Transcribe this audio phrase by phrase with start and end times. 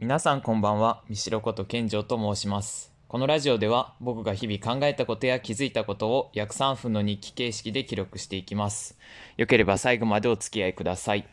[0.00, 2.90] 皆さんこんばんは、三代こと健城と申します。
[3.06, 8.96] このラジオでは僕が日々考えたことや気づいたことを約3分の日記形式で記録していきます。
[9.36, 11.28] よければ最後までお付き合いください。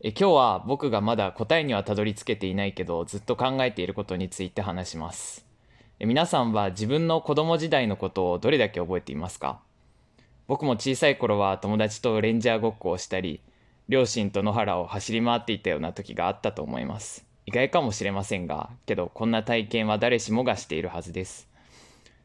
[0.00, 5.44] え今日は僕がまだ答えにはたどり着けていないけどずっと考えていることについて話します。
[5.98, 9.58] え皆さんは自分の子供時代のことをどれだけ覚えていますか？
[10.46, 13.40] 僕も小さい頃は友達とレンジャーごっこをしたり、
[13.88, 17.26] 両親と野原を走り回っていたような時があったと思います。
[17.46, 21.48] 意外かもしれませんが、けどこんな体験は誰しもがしているはずです。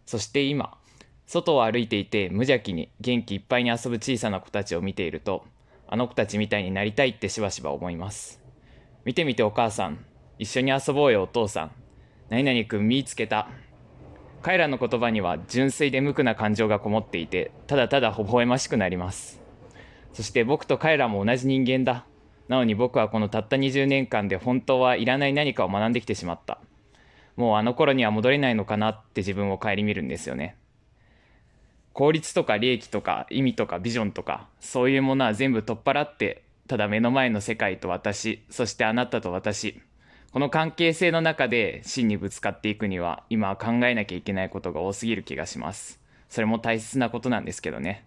[0.06, 0.78] そして今、
[1.26, 5.46] 外を歩いていて無邪気に元気いっぱいに遊ぶ小さな子たちを見ていると、
[5.88, 8.42] あの子たちみたいになりたいってしばしば思います。
[9.06, 10.06] 見てみてお母さん、
[10.40, 11.72] 一緒に遊ぼうよお父さん。
[12.30, 13.50] 何々くん見つけた。
[14.42, 19.42] 彼らの言葉には純粋で無垢な感情がこもっていて、ただただ微笑ましくなります。
[20.14, 22.06] そして僕と彼らも同じ人間だ。
[22.48, 26.60] なのに僕はこのたった20年間で本当はいらない何かを学んできてしまった。
[27.36, 30.58] もうあの頃には戻れないのかなって自分を顧みるんですよね。
[31.98, 39.82] 効率とか利益とか意味とかビジョンとかそういうものは全部取っ払ってただ目の前の世界と私そしてあなたと私
[40.32, 48.06] この関係性の中で真にぶつかっていくには今は考えなきゃいけないことが多すぎる気がしますそれも大切なことなんですけどね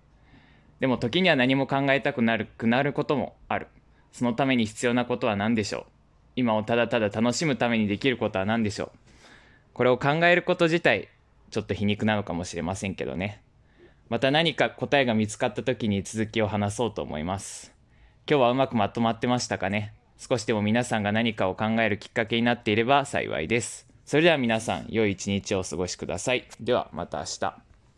[0.79, 3.67] でも時には何も考えたくなるくなることもある
[4.13, 5.85] そのために必要なことは何でしょう？
[6.37, 8.91] 今をただただ楽しむためにできることは何でしょう？
[9.73, 11.09] これを考えること自体
[11.51, 13.43] ちょっと皮肉なのかもしれませんけどね。
[14.09, 17.73] また何か答えが見つかった時に続きを話そうと思います。
[18.29, 19.95] 今日はうまくまとまってましたかね？
[20.19, 23.87] 少しでも皆さんが何かを考えるきっかけになっていれば幸いです。
[24.05, 26.47] それでは皆さん良い一日をお過ごしください。
[26.61, 27.70] ではまた明日。